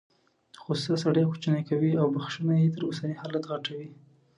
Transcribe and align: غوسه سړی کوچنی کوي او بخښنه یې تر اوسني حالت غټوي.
غوسه 0.63 0.93
سړی 1.03 1.23
کوچنی 1.29 1.61
کوي 1.69 1.91
او 2.01 2.07
بخښنه 2.15 2.53
یې 2.61 2.67
تر 2.75 2.81
اوسني 2.87 3.15
حالت 3.21 3.43
غټوي. 3.51 3.89